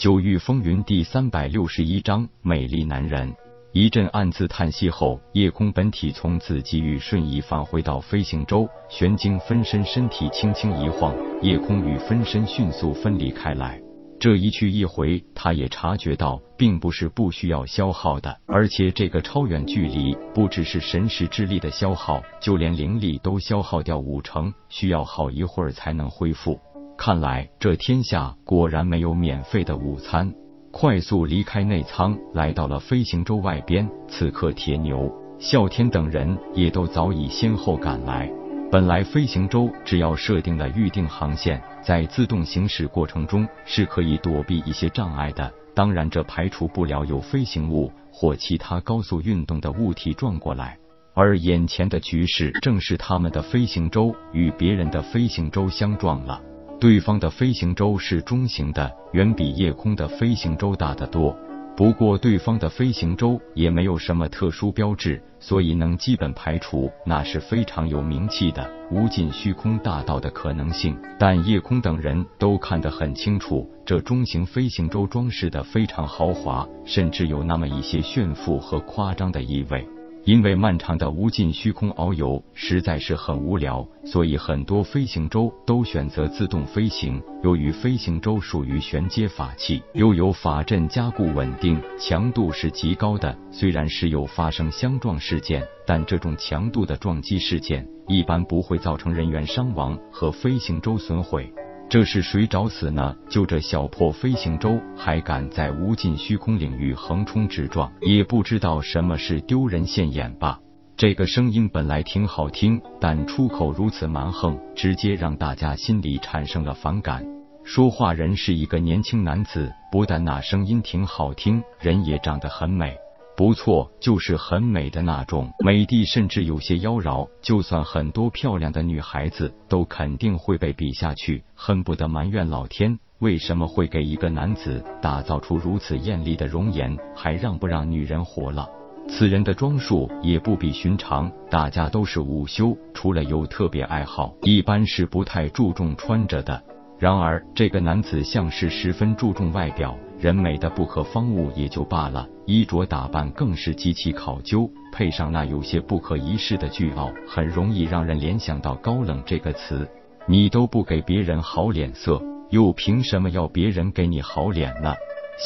[0.00, 3.36] 九域风云第三百六十一章美丽男人。
[3.72, 13.78] 一阵暗自叹息后，夜空本体从紫极域瞬移返回到飞行舟，玄晶分身身体轻轻一晃，夜空与分身迅速分离开来。
[14.18, 26.58] 这一去一回，他也察觉到，并不是不需要消耗的，而且这个超远距离不只是神识之力的消耗，就连灵力都消耗掉五成，需要好一会儿才能恢复。
[27.02, 30.34] 看来这天下果然没有免费的午餐。
[30.70, 33.88] 快速离开内舱，来到了飞行舟外边。
[34.06, 38.30] 此刻，铁牛、啸天等人也都早已先后赶来。
[38.70, 45.50] 本来飞行舟只要设定了预定航线，在自动行驶过程中是可以躲避一些障碍的。
[45.74, 50.76] 当然，这排除不了有飞行物或其他高速运动的物体撞过来。
[51.14, 56.42] 而眼前的局势，正是他们的飞行舟与别人的飞行舟相撞了。
[56.80, 61.36] 对方的飞行舟是中型的，远比夜空的飞行舟大得多。
[61.76, 70.96] 不过，对方的飞行舟也没有什么特殊标志，所以能基本排除那是非常有名气的无尽虚空大道的可能性。
[71.18, 79.86] 但夜空等人都看得很清楚，这中型飞行舟装饰的非常豪华，甚至有那么一些炫富和夸张的意味。
[80.24, 87.22] 因为漫长的无尽虚空遨游实在是很无聊，所以很多飞行舟都选择自动飞行。
[87.42, 93.36] 由于飞行舟属于玄阶法器，又有法阵加固稳定，强度是极高的。
[93.50, 101.52] 虽然时有发生相撞事件，但这种强度的撞击事件一般不会造成人员伤亡和飞行舟损毁。
[101.90, 103.16] 这是谁找死呢？
[103.28, 110.60] 就这小破飞行舟，还敢在无尽虚空领域横冲直撞，也不知道什么是丢人现眼吧？
[110.96, 117.26] 这个声音本来挺好听，但出口如此蛮横，直接让大家心里产生了反感。
[117.64, 122.96] 说话人是一个年轻男子，不但那声音挺好听，人也长得很美。
[123.40, 127.26] 不错，就是很美的那种美的，甚至有些妖娆。
[127.40, 138.68] 就算很多漂亮的女孩子，都肯定会被比下去，恨不得埋怨老天为什么会给一个男子打造出如此艳丽的容颜，还让不让女人活了？
[139.08, 146.62] 此人的装束也不比寻常，大家都是午休，除了有特别爱好，一般是不太注重穿着的。
[147.00, 149.96] 然而，这个男子像是十分注重外表。
[150.18, 159.88] 人美的不可方物也就罢了，衣着打扮更是极其考究，配上那有些不可一世的倨傲，很容易让人联想到高冷这个词。
[160.26, 164.94] 你都不给别人好脸色，又凭什么要别人给你好脸呢？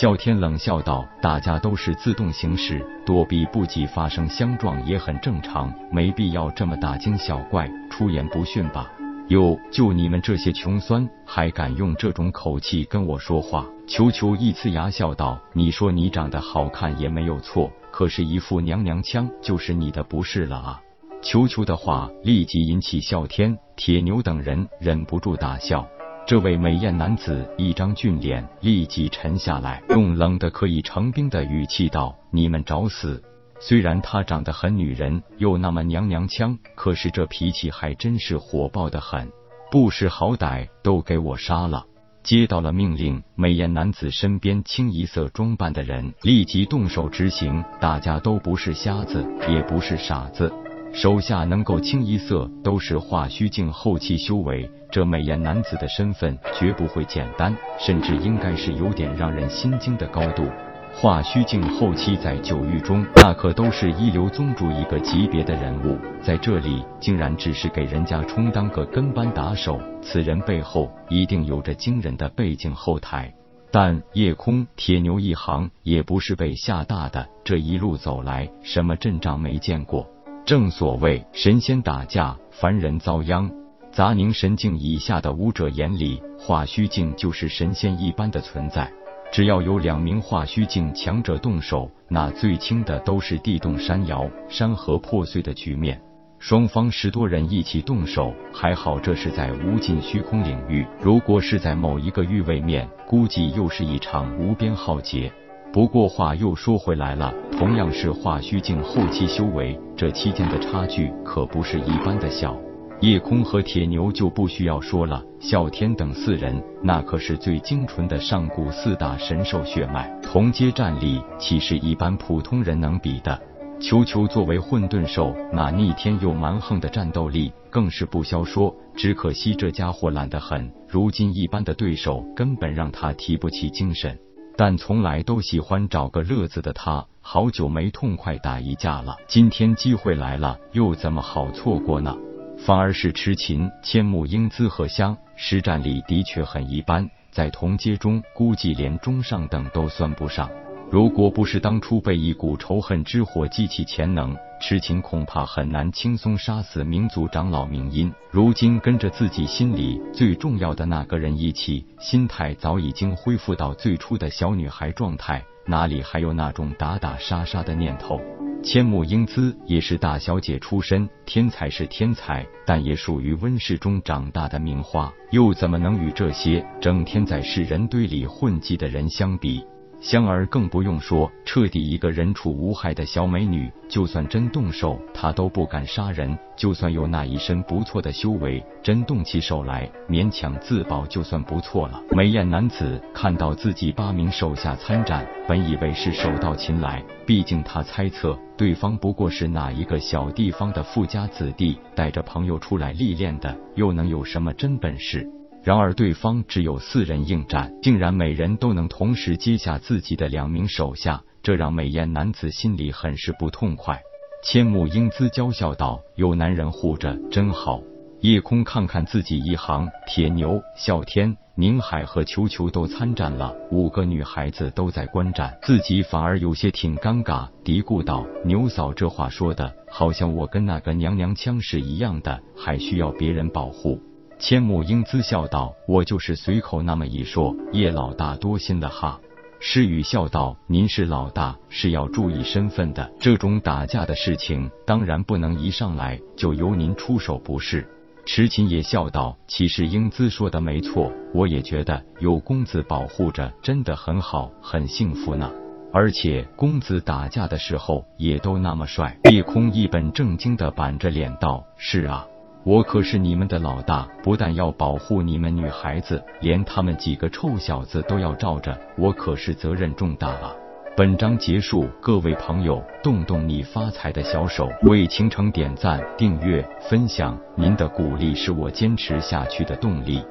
[0.02, 8.90] 啸天冷笑道：“大家都是自动行驶，躲避不及发生相撞也很正常，没必要这么大惊小怪，出言不逊吧。”
[9.28, 13.66] 哟，就你们这些穷酸，还敢用这种口气跟我说话？
[13.86, 20.80] 球球一呲牙笑道：“你说你长得好看也没有错，可是，一副娘娘腔就是你的不是了啊！”
[21.22, 25.88] 球球的话立即引起啸天、铁牛等人忍不住大笑。
[26.26, 33.22] 这位美艳男子一张俊脸立即沉下来，用冷的可以成冰的语气道：“你们找死！”
[33.60, 39.30] 虽然她长得很女人，又那么娘娘腔，可是这脾气还真是火爆的很。
[39.70, 41.84] 不识好歹，都给我杀了！
[42.22, 47.64] 接到了命令，美艳男子身边清一色装扮的人立即动手执行。
[47.80, 50.52] 大家都不是瞎子，也不是傻子，
[50.92, 54.70] 手下能够清一色都是化虚境后期修为。
[54.90, 60.48] 这美艳男子的身份绝不会简单，甚至应该是有点让人心惊的高度。
[60.96, 73.34] 化虚境后期在九域中，那可都是一流宗主一个级别的人物，在这里竟然只是给人家充当个跟班打手，此人背后一定有着惊人的背景后台。
[73.72, 80.08] 但夜空铁牛一行也不是被吓大的，这一路走来，什么阵仗没见过。
[80.46, 83.50] 正所谓神仙打架，凡人遭殃。
[83.90, 88.92] 杂宁神境以下的武者眼里，化虚境就是神仙一般的存在。
[89.34, 96.00] 只要有两名化虚境强者动手，那最轻的都是地动山摇、山河破碎的局面。
[96.38, 105.32] 双方十多人一起动手，还好这是在无尽虚空领域，如果是在某一个域位面，估计又是一场无边浩劫。
[105.72, 112.56] 不过话又说回来了，同样是化虚境后期修为，这期间的差距可不是一般的小。
[113.04, 123.38] 夜空和铁牛就不需要说了，啸天等四人那可是最精纯的上古四大神兽血脉，同阶战力岂是一般普通人能比的？
[123.78, 128.74] 球球作为混沌兽，那逆天又蛮横的战斗力更是不消说。
[128.96, 134.18] 只可惜这家伙懒得很，如今一般的对手根本让他提不起精神。
[134.56, 139.16] 但从来都喜欢找个乐子的他，好久没痛快打一架了。
[139.28, 142.16] 今天机会来了，又怎么好错过呢？
[142.64, 150.50] 反而是痴情千木英姿荷香，实战力的确很一般，在同阶中估计连中上等都算不上。
[150.90, 158.10] 如果不是当初被一股仇恨之火激起潜能，痴情恐怕很难轻松杀死民族长老明音。
[158.30, 168.20] 如今跟着自己心里最重要的那个人一起，心态早已经恢复到最初的小女孩状态，哪里还有那种打打杀杀的念头？
[168.62, 179.62] 千木英姿也是大小姐出身，天才是天才，但也属于温室中长大的名花，又怎么能与这些整天在世人堆里混迹的人相比？
[180.04, 186.38] 香儿更不用说，彻底一个人畜无害的小美女，就算真动手，她都不敢杀人。
[186.54, 192.02] 就算有那一身不错的修为，真动起手来，勉强自保就算不错了。
[192.10, 205.26] 美艳男子看到自己八名手下参战，本以为是手到擒来，毕竟他猜测对方不过是哪一个小地方的富家子弟，带着朋友出来历练的，又能有什么真本事？
[205.64, 213.98] 然而对方只有四人应战，竟然每人都能同时接下自己的两名手下，这让美艳男子心里很是不痛快。
[214.44, 217.80] 千木英姿娇笑道：“有男人护着真好。”
[218.20, 233.98] 夜空看看自己一行，铁牛、啸天、宁海和球球都参战了，五个女孩子都在观战，自己反而有些挺尴尬，嘀咕道：“牛嫂这话说的，好像我跟那个娘娘腔是一样的，还需要别人保护。”
[234.38, 239.20] 千木英姿笑道：“我就是随口那么一说，叶老大多心了哈。”
[239.60, 243.10] 诗雨笑道：“您是老大，是要注意身份的。
[243.18, 247.88] 这种打架的事情，当然不能一上来就由您出手，不是？”
[248.26, 255.50] 池琴也笑道：“其实英姿说的没错，我也觉得有公子保护着，真的很好，很幸福呢。
[255.92, 262.26] 而且公子打架的时候也都那么帅。”夜空一本正经的板着脸道：“是啊。”
[262.66, 270.50] 我可是你们的老大，不但要保护你们女孩子，连他们几个臭小子都要罩着，我可是责任重大啊！
[270.96, 280.22] 本章结束，各位朋友，动动你发财的小手，为倾城点赞、订阅、分享，您的鼓励是我坚持下去的动力。